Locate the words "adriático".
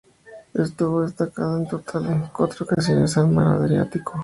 3.57-4.19